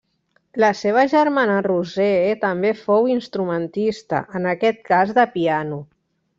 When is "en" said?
4.41-4.51